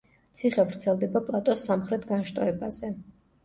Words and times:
ციხე 0.37 0.65
ვრცელდება 0.69 1.21
პლატოს 1.29 1.67
სამხრეთ 1.69 2.11
განშტოებაზე. 2.15 2.95